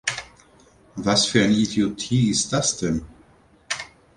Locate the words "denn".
2.77-3.03